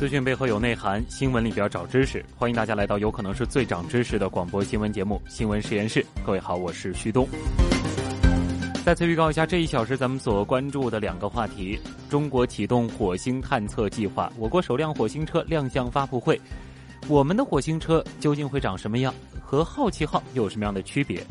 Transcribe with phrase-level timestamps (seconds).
[0.00, 2.24] 资讯背后有内涵，新闻里边找知识。
[2.34, 6.02] 欢迎大家来到有可能是最长知识的广播新闻节目《新闻实验室》。
[6.24, 7.28] 各位好，我是旭东。
[8.82, 11.78] 再次预告一下，这一小时咱们所关注的两个话题：
[12.08, 16.40] 中国启动火星探测计划，我国首辆火星车亮相发布会。
[17.06, 19.12] 我们的火星车究竟会长什么样？
[19.44, 21.22] 和好奇号有什么样的区别？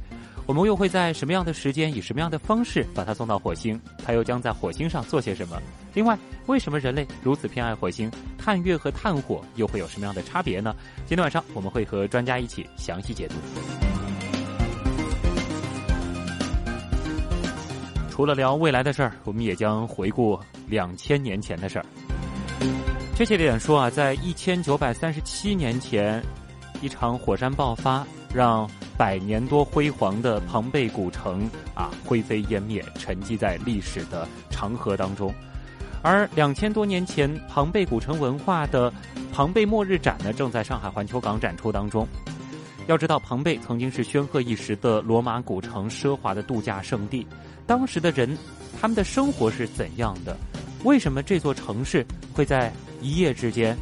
[0.50, 3.80] 我们又会在什么样的时间，以什么样的方式把它送到火星？
[4.04, 5.62] 它又将在火星上做些什么？
[5.94, 8.10] 另外，为什么人类如此偏爱火星？
[8.36, 10.76] 探月和探火又会有什么样的差别呢？
[11.06, 13.36] 今天晚上我们会和专家一起详细解读。
[18.10, 21.86] 除了聊未来的事儿，我们也将回顾两千年前的事儿。
[23.14, 26.20] 确切点说啊，在一千九百三十七年前，
[26.82, 28.04] 一场火山爆发，
[28.34, 28.68] 让
[29.00, 35.34] 百年多辉煌的庞贝古城啊灰飞烟灭，沉寂在历史的长河当中。
[36.02, 38.92] 而两千多年前，庞贝古城文化的
[39.32, 42.06] 庞贝末日展呢，正在上海环球港展出当中。
[42.88, 47.26] 要知道，庞贝曾经是煊赫一时的罗马古城，奢华的度假胜地。
[47.66, 48.38] 当时的人，
[48.82, 50.36] 他们的生活是怎样的？
[50.84, 52.70] 为什么这座城市会在
[53.02, 53.78] 一夜之间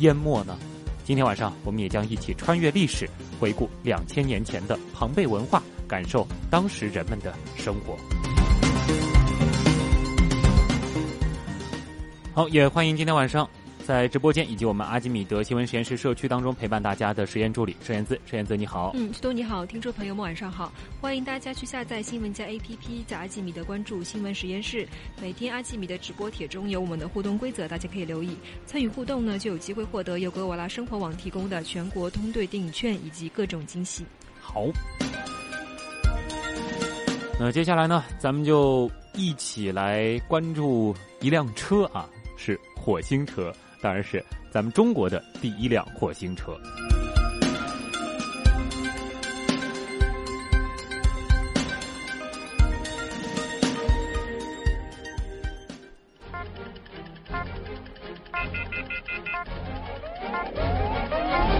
[0.00, 0.58] 淹没呢？
[1.06, 7.96] 今天晚上，我们也将一起穿越历史，回顾两千年前的庞贝文化，感受当时人们的生活。
[12.34, 13.48] 好，也欢迎今天晚上
[13.86, 18.20] 在直播间以及我们阿基米德新闻实验室社区当中陪伴大家的实验助理石燕姿。
[18.26, 24.88] 石燕姿你好，嗯，旭东你好，听众朋友们晚上好，欢迎大家去下载新闻加 APP，在阿基米德关注新闻实验室。
[25.22, 28.36] 每天阿基米德直播帖中有我们的互动规则，大家可以留意
[28.66, 34.04] 参与互动呢，就有机会获得由格瓦拉生活网提供的全国通兑电影券以及各种惊喜。
[34.40, 34.64] 好，
[37.38, 46.56] 那接下来呢，咱们就一起来关注一辆车啊，是火星车，当然是咱们中国的第一辆火星车。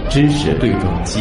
[0.09, 1.21] 知识对撞机，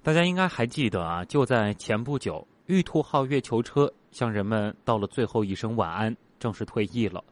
[0.00, 7.22] 大家应该还记得啊，就在前不久，玉兔号月球车向人们道了最后一声晚安，正式退役了。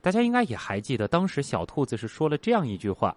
[0.00, 3.16] 大家应该也还记得，当时小兔子是说了这样一句话：“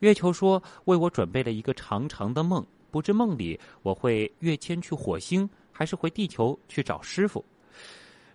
[0.00, 7.44] 月球说为我准备了一个长长的梦，不知梦里我会跃迁去火星，还是回地球去找师傅。”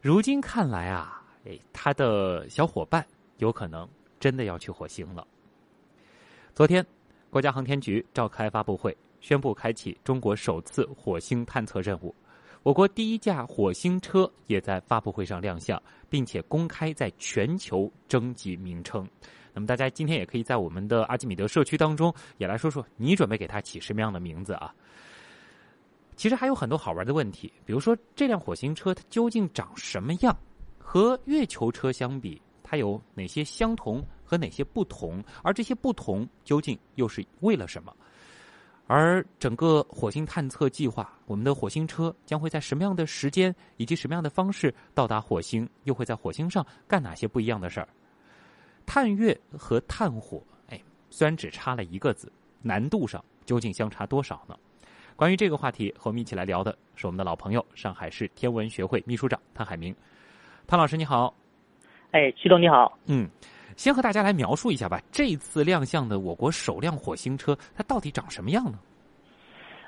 [0.02, 3.06] 如今看来啊，哎，他的小伙伴
[3.38, 3.88] 有可能
[4.20, 5.26] 真的要去火星了。
[6.54, 6.86] 昨天，
[7.30, 8.96] 国家航天局召开发布会。
[9.22, 12.14] 宣布开启中国首次火星探测任务，
[12.66, 19.08] 我国第一架火星车也在发布会上亮相，并且公开在全球征集名称。
[19.54, 24.74] 那么大家今天也可以在我们的阿基米德社区当中也来说说，你准备给它起什么样的名字啊？
[26.16, 30.36] 其实还有很多好玩的问题，比如说这辆火星车它究竟长什么样？
[30.80, 35.24] 和月球车相比，它有哪些相同和哪些不同？
[35.44, 37.96] 而这些不同究竟又是为了什么？
[38.88, 45.68] 而整个火星探测计划，我们的火星车将会在什么样的时间以及什么样的方式到达火星？
[45.86, 47.88] 又会在火星上干哪些不一样的事儿？
[48.86, 50.80] 探月和探火，哎，
[51.10, 52.32] 虽然只差了一个字，
[52.62, 54.56] 难度上究竟相差多少呢？
[55.16, 59.96] 关于这个话题，和我们一起来聊的是我们的老朋友，上海市天文学会秘书长汤海明。
[60.68, 61.34] 汤老师你好，
[62.12, 63.28] 哎，徐总你好，嗯。
[63.76, 68.80] 先和大家来描述一下吧，这次亮相的我国首辆火星车，它到底长什么样呢？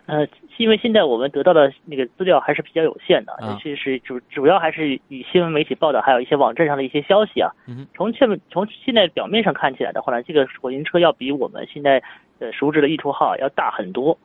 [0.08, 0.26] 呃，
[0.58, 7.52] 因为现在我们得到的那个资料还是比较有限的，尤、其是主主要还是以新闻媒体报道，还有一些网站上的一些消息啊。
[7.68, 12.02] 嗯、从现从现在表面上看起来的话呢，这个火星车要比我们现在
[12.40, 14.18] 呃熟知的玉兔号要大很多。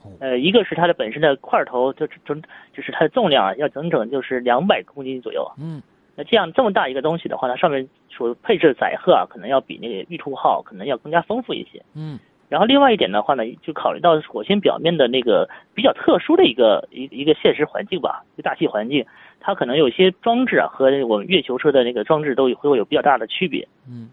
[0.00, 2.34] 哦、呃，一个是它的本身的块头，就就
[2.72, 5.46] 就是它的重量啊，要整整就是两百公斤左右。
[5.58, 5.82] 嗯。
[6.18, 11.80] 那这样这么大一个东西的话，它上面所配置的载荷啊，可能要比那个玉兔号可能要更加丰富一些。
[11.94, 12.18] 嗯，
[12.48, 19.06] 然后另外一点的话呢，就考虑到火星表面的那个比较特殊的一个一一个现实环境吧，一个大气环境，
[19.38, 23.68] 它可能有些装置啊和我们月球车的那个装置都会有比较大的区别。
[23.88, 24.10] 嗯，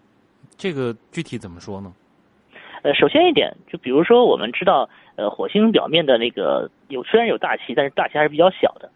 [0.56, 1.92] 这个具体怎么说呢？
[2.82, 8.88] 呃，首先一点，就比如说我们知道，呃，火星表面的那个有虽然有大气，但是大气还是比较小的，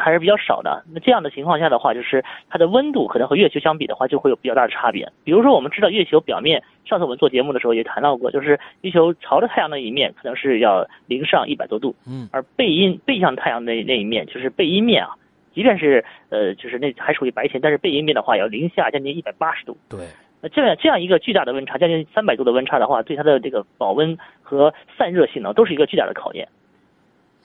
[0.00, 0.82] 还是比较少的。
[0.92, 5.10] 那这样的情况下的话，就是它的温度可能和月球相比的话，就会有比较大的差别。
[5.24, 15.10] 比如说，我们知道月球表面，上次我们做节目的时候也谈到过，就是月球朝着太阳的一面可能是要零上一百多度，嗯，而背阴背向太阳的那一面，就是背阴面啊，
[15.54, 19.76] 即便是呃，就是那还属于白天，但是背阴面的话要零下将近一百八十度。
[19.88, 20.00] 对。
[20.44, 26.48] 那这样这样一个巨大的温差，将近三百度的温差的话，对它的这个保温和散热性能都是一个巨大的考验。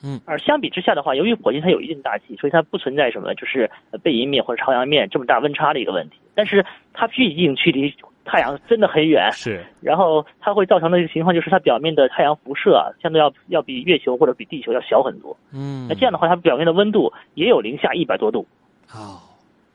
[0.02, 3.70] 嗯，而相比之下的话，由于火星它有一定大气，所以它不存在什么就是
[4.02, 6.16] 背阴面或者朝阳面这么大温差的一个问题。
[6.34, 7.92] 但是它毕竟距离
[8.24, 9.64] 太阳真的很远，是。
[9.80, 15.36] 然后它会造成的一个情况就是它表面的太阳辐射啊，相对要要比月球或者比地球要小很多。
[15.52, 18.46] 嗯，那这样的话，它表面的温度也有零下一百多度。
[18.92, 19.20] 哦。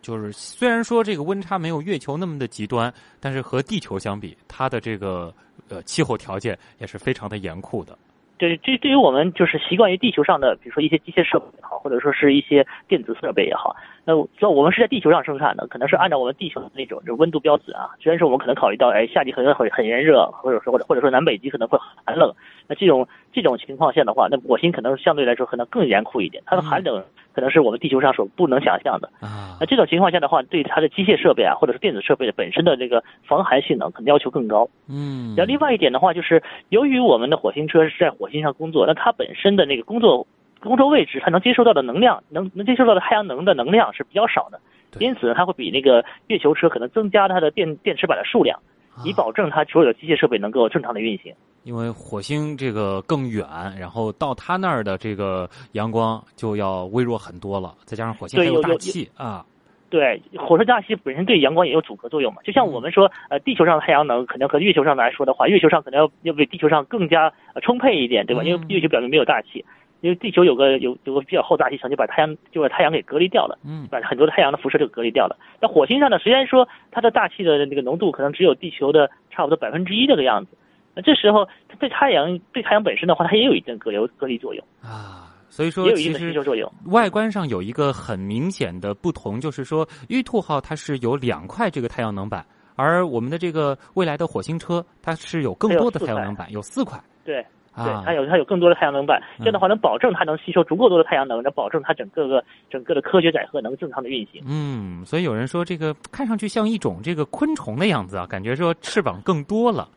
[0.02, 5.34] 就是虽然说这个温差没有月球那么的极端，但是和地球相比，它的这个
[5.70, 7.98] 呃气候条件也是非常的严酷的。
[8.38, 17.91] 对，这对于我们就是习惯于地球上的，比如说一些机械设备也好，或者说是一些电子设备也好，那要我们是在地球上生产的，可能是按照我们地球的那种就温度标准啊。
[18.01, 22.33] 虽然说我们可能考虑到，哎，夏季可能会很炎热，或者说或者或者说南北极可能会寒冷，
[22.68, 27.03] 那这种这种情况下的话，那火星可能相对来说可能更严酷一点，它的寒冷。
[27.33, 29.57] 可能是我们地球上所不能想象的啊。
[29.59, 34.69] 那这种情况下的话，对它的机械设备啊，或者是电子设备的本身的这个防寒性能，可能要求更高。
[34.88, 35.33] 嗯。
[35.35, 40.25] 然后另外一点的话，就是由于我们的火星车是在火星上工作，那它本身的那个工作
[40.62, 44.59] 工作位置，它能接收到的能量，能能接收到的太阳能的能量是比较少的。
[45.00, 48.59] 因此呢，它会比那个月球车可能增加它的电电池板的数量，
[49.03, 51.33] 以保证它所有的机械设备能够正常的运行。
[51.63, 53.45] 因为火星这个更远，
[53.80, 59.45] 然后到它那儿的这个阳光就要微弱很多了，再加上火星还有大气啊。
[59.89, 62.42] 对，火车大气本身对阳光也有阻隔作用嘛。
[62.44, 67.31] 就像我们说，呃，地球上的太阳能可能和月球上来说的话，月球上可能要要比地球上更加
[67.62, 68.44] 充沛一点，对吧？
[68.44, 69.63] 因为月球表面没有大气，
[70.01, 75.38] 因为地球有个有有个比较厚大气层，就把太阳就把太阳给隔离掉了，嗯，把很多的太阳的辐射就隔离掉了。
[75.62, 80.57] 那火星上呢，虽然说它的大气的那个浓度可能只有地球的差不多百分之一这个样子。
[80.95, 81.48] 那这时候，
[81.80, 85.30] 对太阳对太阳本身的话，它也有一定隔流隔离作用啊。
[85.50, 86.68] 所以说，也有一定的吸收作用。
[86.86, 92.44] 外观上有一个很明显的不同，就是说，玉兔号它是有两块这个太阳能板，
[92.75, 97.00] 而我们的这个未来的火星车，它是有更多的太阳能板，有四块。
[97.24, 97.36] 对，
[97.75, 104.42] 对，它有它有更多的太阳能板，这样的话能保证它能吸收足够多的太阳能，能保证它整个个整个的科学载荷能正常的运行。
[104.48, 109.88] 嗯，所以有人说这个看上去像一种这个昆虫的样子啊，感觉说翅膀更多了。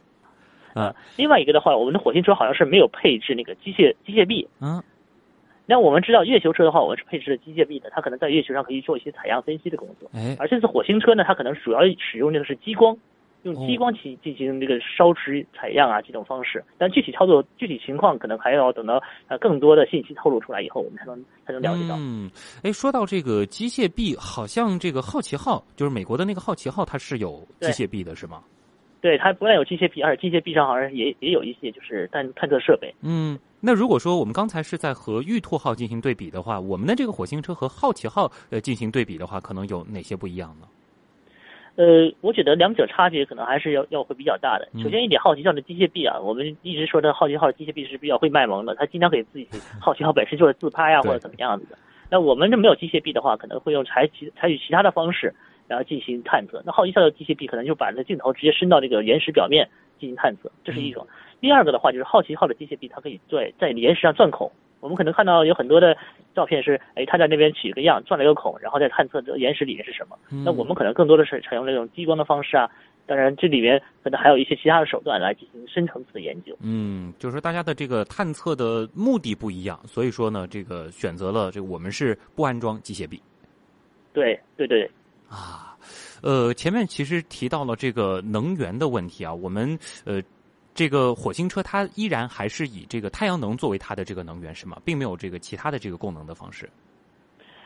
[0.76, 4.46] 啊，另外一个的话，我们的火星车好像是没有配置那个机械机械臂。
[4.61, 4.82] 嗯，
[5.64, 10.11] 那我们知道月球车的话，我们是配置了机械臂的，它可能在月球上可以做一些采样分析的工作。
[10.12, 12.94] 哎，而这次火星车呢，它可能主要使用的是激光，
[13.44, 16.62] 用激光去进行这个烧蚀采样啊这种方式。
[16.76, 21.96] 但具体操作、具体情况，可能还要等到呃更多的信息透露出来以后，我们才能才能了解到。
[21.99, 22.31] 嗯，
[22.62, 28.43] 哎，说到这个机械臂，好像这个好奇号，就是美国的那个好奇号，它是有机械臂的，是吗？
[29.00, 32.93] 对，它不但有机械臂，而且机械臂上好像也也有一些就是探探测设备。
[33.02, 40.66] 嗯，那如果说我们刚才是在和玉兔号进行对比的话，我们的这个火星车和好奇号呃进行对比的话，可能有哪些不一样呢？
[41.76, 44.66] 呃，我觉得两者差别可能还是要要会比较大的。
[44.73, 49.47] 嗯首先一点，好奇号的机械臂啊，我们一直说的好奇号的机械臂是比较会卖萌的，它经常给自己
[49.78, 51.76] 好奇号本身就是自拍啊或者怎么样子的。
[52.09, 55.35] 那我们这没有机械臂的话，可能会用采取采取其他的方式。
[55.68, 59.68] 然后进行探测，那好奇号的机械臂可能就把那镜头直接伸到这个岩石表面
[59.99, 61.06] 进行探测，这是一种。
[61.40, 64.50] 第二个的话就是好奇号的机械臂，它可以在在岩石上钻孔。
[64.80, 65.96] 我们可能看到有很多的
[66.35, 70.16] 照片是，哎，它在那边取个样，钻了一个孔，然后再探测这个岩石里面是什么。
[70.28, 72.70] 那我们可能更多的是采用这种激光的方式啊，
[73.06, 76.56] 当然这里面可能还有一些其他的手段来进行深层次的研究。
[76.61, 83.20] 嗯，就是说大家的这个探测的目的不一样，所以说呢，这个选择了这个我们是不安装机械臂。
[84.12, 84.88] 对对对。
[85.28, 85.76] 啊，
[86.23, 90.23] 呃，前面其实提到了这个能源的问题啊，我们呃，
[90.75, 94.78] 这个火星车它依然还是以这个太阳能作为它的这个能源是吗？
[94.85, 96.68] 并没有这个其他的这个供能的方式。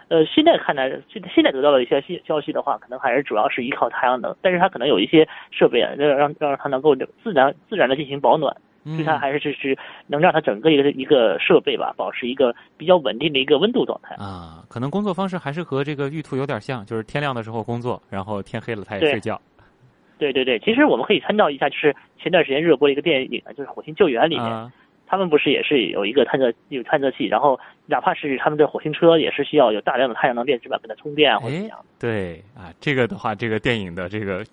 [0.08, 8.56] 呃，现在看来，现现在得到的一些消消息的话，可能还是主要是依靠太阳能，但是它可能有一些设备啊，让让让它能够自然自然的进行保暖。
[8.84, 14.64] 所以它还是就是能让它整个一个一个设备吧，保持一个比较稳定的一个温度状态啊。
[14.68, 19.40] 可能工作方式还是和这个玉兔有点像，就是天亮的时候工作，然后天黑了它也睡觉。
[20.18, 24.70] 对对对，其实我们可以参照一下，就是前段时间热播的一个电影啊，就是《火星救援》里面，啊
[25.06, 31.78] 他们不是也是有一个探测有探测器，然后哪怕是他们的火星车，也是需要有大量的太阳能电池板给它充电啊，或者怎么样。
[31.98, 34.44] 对啊，这个的话，这个电影的这个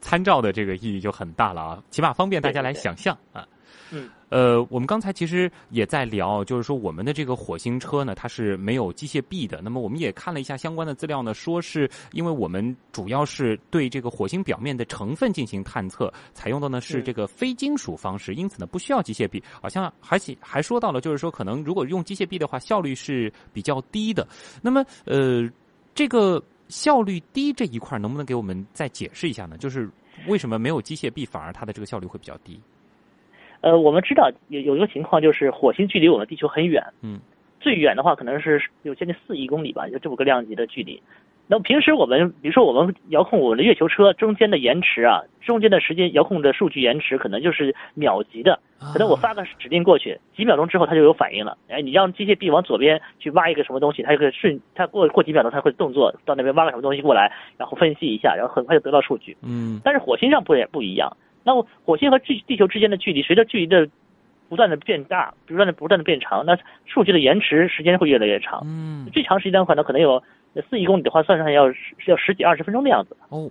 [0.00, 3.46] 参照的这个意义就很大了啊，起码方便大家来想象啊。
[3.90, 9.60] 嗯，呃，我们刚才其实也在聊，就是说我们的这个火星车呢，它是没有机械臂的。
[9.62, 19.42] 那么我们也看了一下相关的资料呢，说是因为我们主要是对这个火星表面的成分进行探测，采用的呢是嗯这个非金属方式，因此呢不需要机械臂。
[19.60, 24.26] 好像还还还说到了，就是说可能如果用机械臂的话，效率是比较低的。
[24.60, 25.48] 那么呃，
[25.94, 29.56] 这个效率低这一块，能不能给我们再解释一下呢？
[29.56, 29.88] 就是
[30.26, 32.60] 为什么没有机械臂，反而它的这个效率会比较低？
[33.66, 37.18] 呃，我们知道有有一个情况，就是火星距离我们地球很远，嗯，
[37.58, 41.02] 最远的话可能是有将近四亿公里吧，就这么个量级的距离。
[41.48, 48.60] 那么平时我们，比如说我们遥控我们的月球车中间的延迟啊，中间的时间遥控的数据延迟可能就是秒级的，
[48.92, 51.58] 可能我发个指令过去，几秒钟之后它就有反应了。
[51.68, 59.36] 哎，你让机械臂往左边去挖一个什么东西，它就会顺，它过过几秒钟它会动作到那边挖个什么东西过来，然后分析一下，然后很快就得到数据。
[59.42, 61.16] 嗯但是火星上不也不一样。
[61.46, 63.88] 那么火星和地地球之间的距离，随着距离的
[64.48, 68.62] 不断的变大，不断的不断的变长，那数据的延迟时间会越来越长。
[68.64, 70.20] 嗯最长时间可能可能有
[70.68, 71.68] 四亿公里的话，算上要
[72.06, 73.16] 要十几二十分钟的样子。
[73.28, 73.48] 哦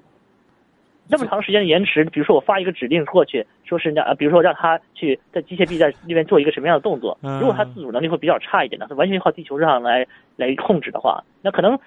[1.07, 11.79] 那么长时间的延迟，比如说我发一个指令过去，说是让，呃比如说让他去在机械臂在那边做一个什么样的动作，嗯如果他自主能力会比较差一点的，他完全靠地球上来来控制的话，那可能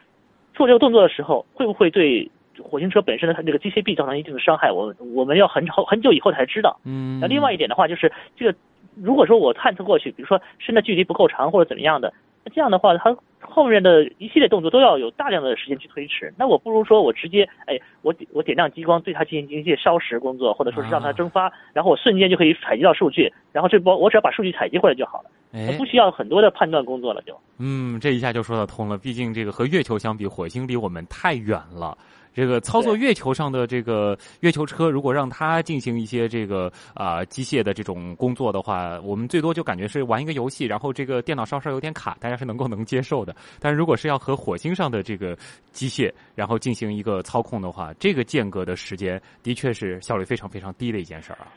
[0.55, 2.31] 做这个动作的时候，会不会对
[2.63, 4.71] 火星车本身的它这个机械臂造成一定的伤害？
[4.71, 6.79] 我我们要很好很久以后才知道。
[6.85, 8.59] 嗯那另外一点的话，就是这个，
[8.97, 12.13] 如果说我探测过去，比如说伸的距离不够长或者怎么样的，
[12.45, 16.33] 那这样的话，它后面的一系列动作都要有大量的时间去推迟。
[16.37, 27.39] 那我不如说我直接，哎，我点我点亮激光对它进行一些烧蚀工作，或者说是让它蒸发，然后我瞬间就可以采集到数据，然后这波我只要把数据采集回来就好了，哎不需要很多的判断工作了就。
[27.59, 28.97] 嗯，这一下就说得通了。
[28.99, 31.97] 毕竟这个和月球相比，火星离我们太远了。
[32.35, 43.35] 这个操作月球上的这个月球车，如果让它进行一些这个啊、机械的这种工作的话，我们最多就感觉是玩一个游戏，然后这个电脑稍稍有点卡，大家是能够能接受的。
[43.59, 45.37] 但是如果是要和火星上的这个
[45.73, 51.49] 机械，然后进行一个操控的话，这个间隔的时间的确是效率非常非常低的一件事儿啊。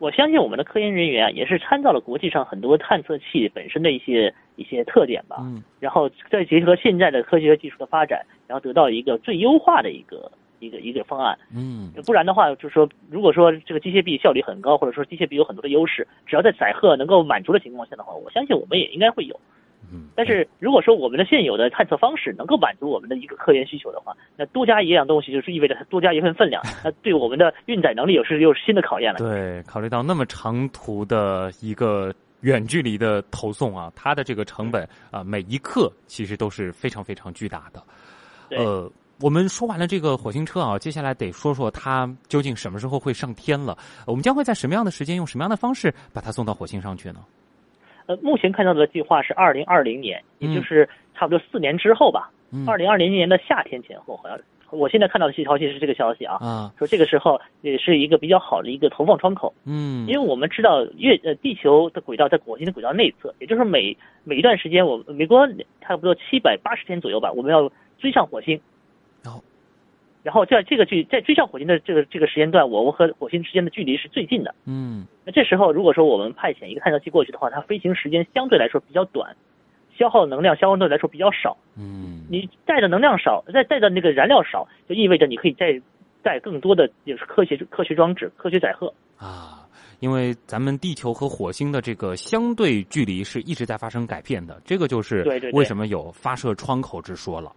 [0.00, 11.38] 我相信我们的科研人员啊，也是参照了国际上很多探测器本身的一些一些特点吧，嗯然后再结合现在的科学技术的发展，然后得到一个最优化的一个一个一个方案。
[11.54, 19.38] 嗯不然的话，就是说，如果说这个机械臂效率很高，或者说机械臂有很多的优势，只要在载荷能够满足的情况下的话，我相信我们也应该会有。
[19.92, 29.18] 嗯，但是如果说我们的现有的探测方式能够满足我们的一个科研需求的话，那多加一样东西就是意味着它多加一份分量， 那对我们的运载能力又是又是新的考验了。
[29.18, 37.82] 对，考虑到那么长途的一个远距离的投送啊，它的这个成本啊，每一克其实都是非常非常巨大的。
[38.56, 43.76] 呃，我们说完了这个火星车啊，接下来得说说它究竟什么时候会上天了。
[44.06, 47.20] 我们将会在什么样的时间，用什么样的方式把它送到火星上去呢？
[48.10, 54.36] 呃，目前看到的计划是二零二零年，嗯也就是差不多四年之后吧，嗯二零二零年的夏天前后，好像
[54.72, 59.54] 我现在看到的消息是这个消息啊，啊，说这个时候也是一个比较好的一个投放窗口。
[59.64, 65.46] 嗯因为我们知道月呃地球的轨道在火星的轨道内侧，也就是每每一段时间，我们美国
[65.80, 68.60] 差不多七百八十天左右吧，我们要追上火星。
[70.20, 74.54] 哦然后在这个距在追上火星的这个这个时间段，我们和火星之间的距离是最近的。
[74.66, 79.34] 嗯那这时候如果说我们派遣一个探测器过去的话，它飞行时间相对来说比较短，
[79.96, 81.56] 消耗能量相对来说比较少。
[81.76, 85.80] 嗯你带的能量少，再带的那个燃料少，就意味着你可以再
[86.22, 88.92] 带更多的就是科学科学装置、科学载荷。
[89.16, 89.66] 啊，
[90.00, 95.22] 因为咱们地球和火星的这个相对距离是一直在发生改变的，这个就是
[95.54, 97.50] 为什么有发射窗口之说了。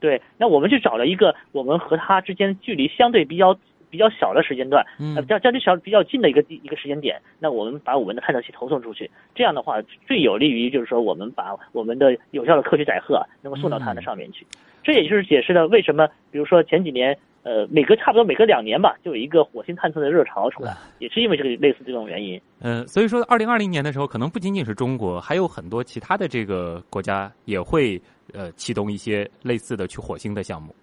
[0.00, 3.56] 对，那我们去找了一个我们和它之间距离相对比较
[3.90, 14.46] 比较小的时间段，嗯较相对小比较近的一个地一个时间点，那我们把我们的探测器投送出去，这样的话最有利于就是说我们把我们的有效的科学载荷啊能够送到它的上面去。
[14.82, 22.40] 这也就是解释了为什么，比如说前几年，呃，每隔差不多每隔两年吧，就有一个火星探测的热潮出来，也是因为这个类似这种原因。
[22.60, 28.00] 嗯，所以说，二零二零年的时候，可能不仅仅是中国，还有很多其他的这个国家也会
[28.34, 30.74] 呃启动一些类似的去火星的项目。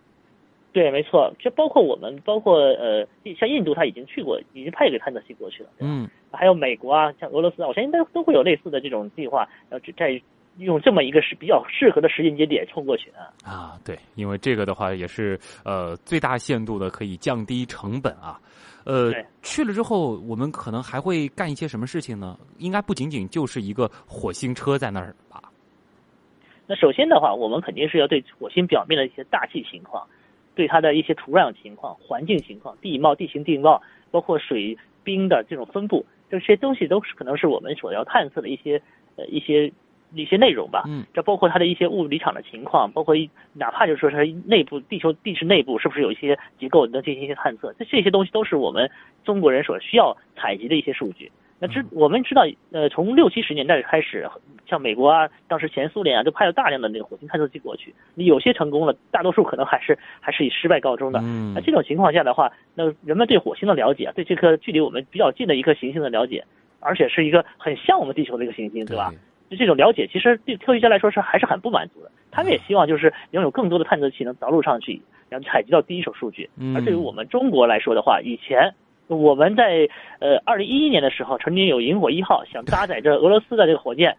[0.73, 3.07] 对，没错，就包括我们，包括呃，
[3.39, 10.21] 像印度，他已经去过，已经派一个探测器过去了，嗯还有美国啊，像俄罗斯啊，我相信都都会有类似的这种计划，要只在
[10.59, 13.33] 用这么一个是比较适合的时间节点冲过去啊。
[13.43, 18.39] 啊，对，因为这个的话也是呃最大限度的可以降低成本啊。
[18.83, 19.11] 呃，
[19.41, 22.37] 去了之后，我们可能还会干一些什么事情呢？
[22.59, 25.41] 应该不仅仅就是一个火星车在那儿吧？
[26.67, 30.05] 那首先的话，我们肯定是要对火星表面的一些大气情况，
[30.53, 33.81] 对它的一些土壤情况、环境情况、地貌、地形地貌，
[34.11, 38.81] 包括水冰的这种分布，这些东西都是可能是我们所要探测的一些
[39.15, 39.71] 呃一些。
[40.15, 48.89] 一些内容吧，嗯，这包括它的一些物理场的情况，包括一哪怕就是说它内部地球地质内部是不是有一些结构能进行一些探测，这这些东西都是我们
[49.25, 51.29] 中国人所需要采集的一些数据。
[51.59, 54.29] 那知我们知道，呃，从六七十年代开始，
[54.67, 61.19] 像美国啊，当时前苏联啊，都派了大量的那个火星探测器过去，你有些成功了，大多数可能还是还是以失败告终的。
[61.23, 66.45] 嗯，那这种情况下的话，那人们对火星的了解啊，对这颗距离我们比较近的一颗行星的了解，
[66.79, 69.11] 而且是一个很像我们地球的一个行星，对吧？
[69.49, 72.11] 就这种了解，其实对科学家来说是还是很不满足的。
[72.29, 76.49] 他们也希望就是拥有更多的探测器能着陆上去，然后采集到第一手数据。
[76.75, 78.73] 而对于我们中国来说的话，以前
[79.07, 79.87] 我们在
[80.19, 84.15] 呃二零一一年的时候，曾经有萤火一号想搭载着俄罗斯的这个火箭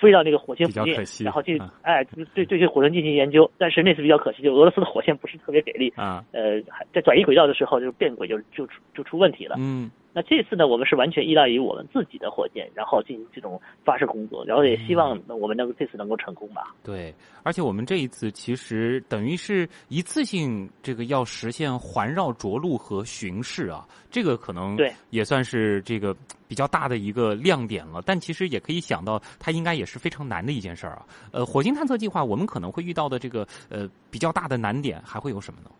[0.00, 3.50] 飞到那个火星附近，然后去哎对对这火星进行研究。
[3.58, 6.60] 但是那次比较可惜，就俄罗斯的火箭不是特别给力啊，呃
[6.92, 9.56] 在转移轨道的时候就变轨就就就出问题了。
[9.58, 9.90] 嗯。
[10.14, 16.72] 那这次呢，我们是完全依赖于我们自己的火箭，然后进行这种发射工作，然后也希望我们能够这次能够成功吧。
[16.84, 26.16] 对，而且我们这一次其实等于是一次性这个要实现环绕着陆和巡视啊，这个可能对也算是这个
[26.46, 28.00] 比较大的一个亮点了。
[28.06, 31.04] 但其实也可以想到，它应该也是非常难的一件事儿啊。
[31.32, 35.70] 呃，火星探测计划我们可能会遇到的这个呃比较大的难点还会有什么呢？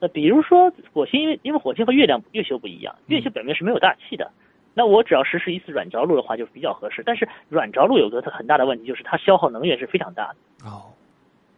[0.00, 4.30] 那比如说火星，因为因为火星和月亮月球不一样，月球表面是没有大气的。
[4.72, 7.02] 那我只要实施一次软着陆的话，就比较合适。
[7.04, 10.36] 但是软着陆有个很大的问题，就是它消耗能源是非常大的。
[10.64, 10.94] 哦，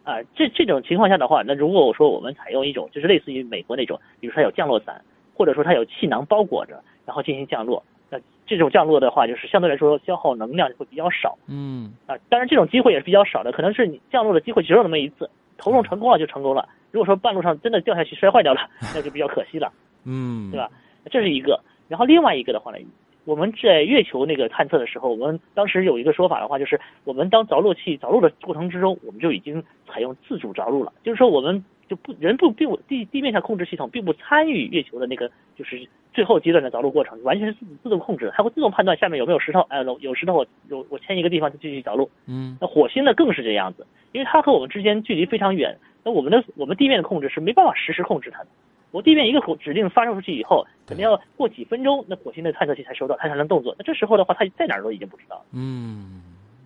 [0.03, 4.99] 啊，这这种情况下的话，那如果我说我们采用一种就是类似于美国那种，比如说它有降落伞，
[5.35, 11.37] 或者说它有气囊包裹着，然后进行降落，那这种降落的话，就是相对来说消耗能量会比较少。
[11.47, 16.67] 嗯，啊，当然这种机会也是比较少的，可能是你降落的机会只有那么一次，投入成功了就成功了。
[16.91, 18.61] 如果说半路上真的掉下去摔坏掉了，
[18.93, 19.71] 那就比较可惜了，
[20.05, 20.69] 嗯，对吧？
[21.09, 21.59] 这是一个。
[21.87, 22.77] 然后另外一个的话呢，
[23.25, 31.63] 我们在月球那个探测的时候，我们当时有一个说法的话，就是我们当着陆器着陆的过程之中，我们就已经采用自主着陆了，就是说我们
[31.93, 42.09] 就不人不并不地地面上控制系统并不参与月球的那个就是最后阶段的着陆过程，完全是自自动控制，它会自动判断下面有没有石头，哎，有石头我有我迁一个地方就继续着陆。
[42.25, 45.77] 嗯，那火星呢更是这样子，因为它和我们之间距离非常远。
[46.03, 48.47] 那我们的我们地面的控制是没办法实时控制它的。
[48.89, 53.75] 我地面一个指令发射出去以后，肯定要过几分钟，那火星的探测器才收到，它才能动作。
[53.77, 55.45] 那这时候的话，它在哪儿都已经不知道了。
[55.51, 56.21] 嗯，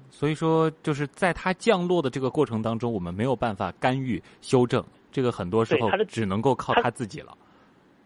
[0.09, 4.83] 所以说就是在它降落的这个过程当中，我们没有办法干预修正，
[5.17, 7.35] 这个很多时候只能够靠他自己了。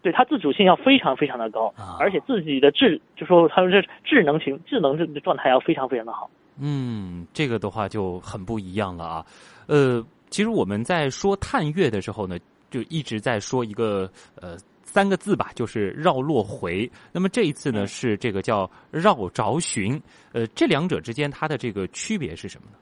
[0.01, 6.29] 对他自主性要非常非常的高，而且自己的智，就说他们这智能型智能这状态要非常非常的好。
[6.57, 9.25] 嗯，这个的话就很不一样了啊，
[9.67, 10.01] 呃。
[10.29, 16.89] 其实我们在说探月的时候呢，就一直在说一个呃三个字吧，就是绕落回。
[17.11, 20.01] 那么这一次呢，是这个叫绕着寻。
[20.31, 22.77] 呃，这两者之间它的这个区别是什么呢？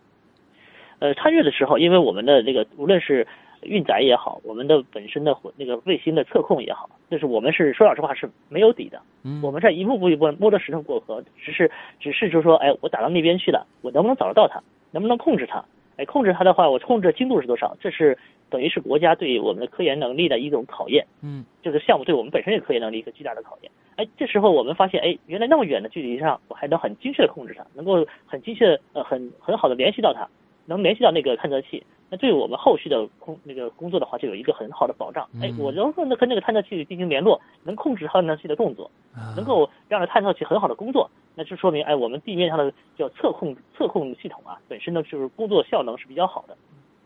[0.99, 3.25] 呃，探月的时候，因为我们的这个无论是
[3.61, 9.01] 运载也好，我们的本身的那个卫星的测控也好，就是我们是说老实话是没有底的。
[9.23, 11.69] 嗯，我们在一步步一步摸着石头过河，只是
[11.99, 14.61] 只是就说，哎，我打到那边去了，我能不能找得到它？
[14.91, 15.63] 能不能控制它？
[15.97, 17.75] 哎，控制它的话，我控制精度是多少？
[17.81, 18.17] 这是
[18.49, 21.05] 等于是国家对我们的科研能力的一种考验。
[21.21, 23.71] 嗯，这个项目对我们本身的科研能力一个巨大的考验。
[23.97, 30.25] 哎，这时候我们发现，哎，原来那么远的距离上，我还能很精确的控制它，能够很精确呃很很好的联系到它，
[30.65, 31.83] 能联系到那个探测器。
[32.09, 35.27] 那对我们后续的工那个工作的话，就有一个很好的保障。
[35.41, 38.89] 哎，我能够跟那个探测器进行联络，能控制探测器的动作，
[39.35, 41.09] 能够让探测器很好的工作。
[41.35, 46.57] 那就说明，哎，我们地面上的叫测控测控系统啊，本身呢就是工作效能是比较好的。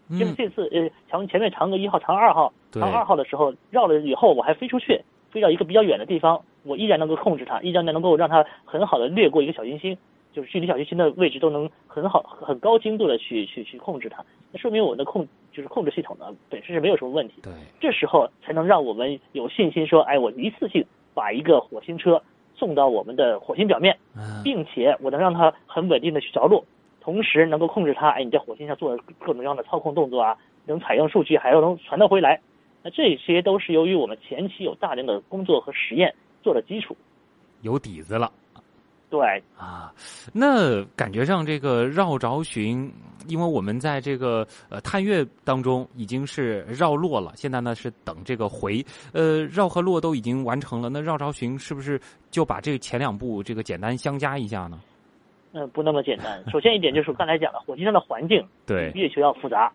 [0.09, 9.97] 因为这次呃，长前面嫦娥一号、嫦娥二号、嫦娥二号的时候绕了以后，我还飞出去，飞到一个比较远的地方，我依然能够控制它，依然能够让它很好的掠过一个小行星。
[10.33, 17.35] 就是距离小行星的位置都能很好、很高精度的去去去控制它，那说明我们的控就是控制系统呢本身是没有什么问题。
[17.43, 22.21] 对，这时候才能让我们有信心说，哎，我一次性把一个火星车
[22.55, 23.97] 送到我们的火星表面，
[24.43, 26.65] 并且我能让它很稳定的去着陆，
[26.99, 32.41] 同时能够控制它，哎，你在火星上做各种各样的操控动作啊，能采用数据，还要能传到回来。
[32.81, 36.97] 那这些都是由于我们前期有大量的工作和实验做的基础，
[37.61, 38.31] 有底子了。
[39.13, 39.93] 对啊，
[40.33, 42.91] 那感觉上这个绕着巡，
[43.27, 54.81] 因为我们在这个呃探月当中已经是绕落了，现在呢是等这个回，呃绕和落都已经完成了，那绕着巡是不是就把这前两步这个简单相加一下呢？
[55.51, 56.43] 嗯，不那么简单。
[56.49, 59.71] 首先一点就是刚才讲的，火星上的环境对比月球要复杂，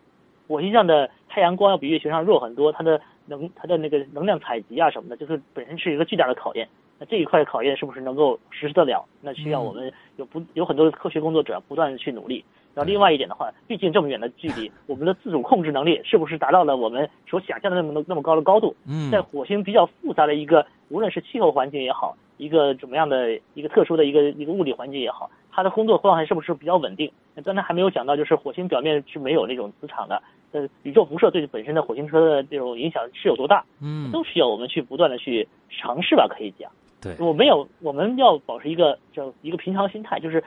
[0.48, 6.68] 火星上的太阳光要比月球上弱很多，它的能它的那个能量采集啊什么的，就是本身是一个巨大的考验。
[6.98, 9.04] 那这一块考验是不是能够实施得了？
[9.20, 12.44] 那需要我们有不有很多的科学工作者不断的去努力。
[12.74, 18.74] 然后另外一点的话，毕竟这么远的距离，我们的自主控制能力是不是达到了我们所想象的那么那么高的高度？
[18.86, 27.10] 嗯，在火星比较复杂的一个，无论是气候环境也好，一个怎么样的一个特殊的一个一个物理环境也好，它的工作状态是不是比较稳定？
[27.34, 33.64] 那刚才还没有讲到，就是火星表面是没有那种磁场的，呃，宇宙辐射对本身的火星车的这种影响是有多大？
[33.82, 36.70] 嗯，都需要我们去不断的去尝试吧，可以讲。
[37.00, 40.42] 对，我没有，我们要保持一个叫一个平常心态，就是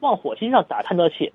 [0.00, 1.32] 往火星上打探测器。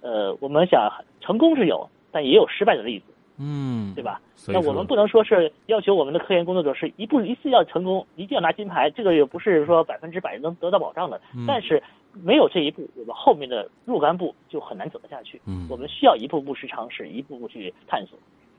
[0.00, 3.06] 呃，我们想成功是有，但也有失败的例子，
[3.38, 4.20] 嗯，对吧？
[4.46, 11.20] 那我们不能说是要求我们的科研工作者是一步一次要成功，一定要拿金牌，这个也不是说百分之百能得到保障的。
[11.34, 15.40] 嗯但是没有这一步，我们后面的若干步就很难走得下去。
[15.46, 18.18] 嗯我们需要一步步去尝试，一步步去探索。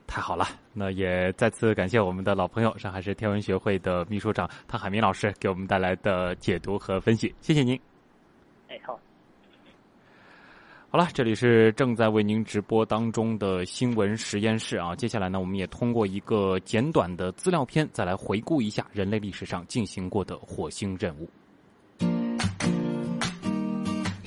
[0.09, 7.79] 太好了，那也再次感谢我们的老朋友上海市天文学会的秘书长汤海明老师给我们带来的解读和分析，谢谢您。
[8.67, 8.99] 哎，好。
[10.89, 14.95] 好了，这里是正在为您直播当中的新闻实验室啊。
[14.95, 21.29] 接下来呢，我们也通过一个简短的资料片，再来回顾一下人类历史上进行过的火星任务。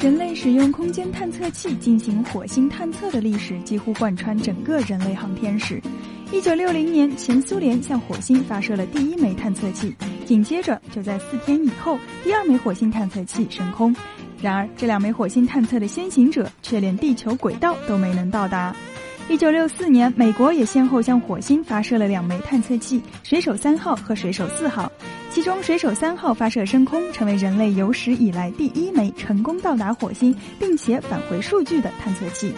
[0.02, 5.80] 人类使用空间探测器进行火星探测的历史几乎贯穿整个人类航天史。
[6.32, 9.94] 一九六零年，前苏联向火星发射了第一枚探测器，
[10.26, 13.94] 紧接着就在四天以后，第二枚火星探测器升空。
[14.40, 18.74] 然而，这两枚火星探测的先行者却连地球轨道都没能到达。
[19.28, 24.90] 一九六四年，美国也先后向火星发射了两枚探测器“水手三号”和“水手四号”，
[25.32, 32.52] 其中“水手三号”发射升空，成为人类有史以来第一枚成功到达火星并且返回数据的探测器。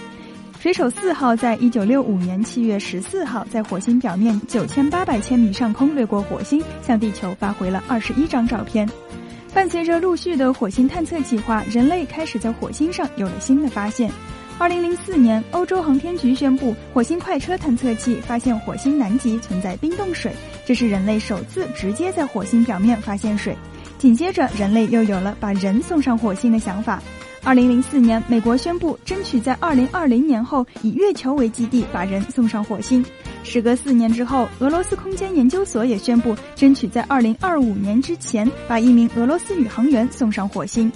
[0.59, 8.89] 水手四号在一九六五年七月十四号在火星表面九千八百千米上空掠过火星，向地球发回了二十一张照片。
[9.55, 14.11] 伴随着陆续的火星探测计划，人类开始在火星上有了新的发现。
[14.57, 20.33] 二零零四年，欧洲航天局宣布，火星快车探测器发现火星南极存在冰冻水，
[20.65, 23.55] 这是人类首次直接在火星表面发现水。
[23.99, 27.03] 紧接着，人类又有了把人送上火星的想法。
[27.43, 33.05] 二零零四年，美国宣布争取在二零二零年后以月球为基地把人送上火星。
[33.43, 40.91] 时隔四年之后，俄罗斯空间研究所也宣布争取在二零二五年之前把一名俄罗斯宇航员送上火星。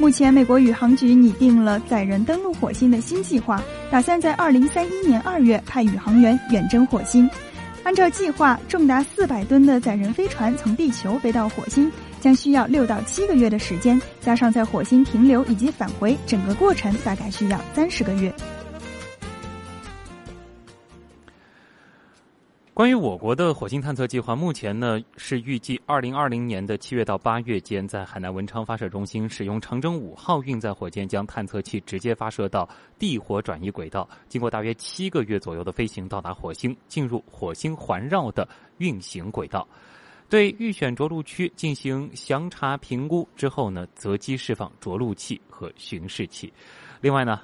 [0.00, 7.28] 目前，美国宇航局拟定了载人登陆火星的新计划，打算在二零三一年二月派宇航员远征火星。
[7.84, 18.32] 按照计划，重达四百吨的载人飞船从地球飞到火星，将需要六到七个月的时间，加上在火星停留以及返回，整个过程大概需要三十个月。
[22.80, 32.66] 关于我国的火星探测计划，目前呢是预计二零二零年的七月到八月间，在海南文昌发射中心使用长征五号运载火箭，将探测器直接发射到
[32.98, 39.68] 地火转移轨道，经过大约七个月左右的飞行，到达火星，进入火星环绕的运行轨道。
[40.30, 46.50] 对预选着陆区进行详查评估之后呢，择机释放着陆器和巡视器。
[47.02, 47.42] 另外呢，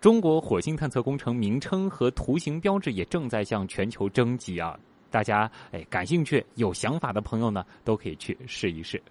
[0.00, 4.74] 中国火星探测工程名称和图形标志也正在向全球征集啊！
[5.10, 9.02] 大家哎感兴趣、有想法的朋友呢，都可以去试一试。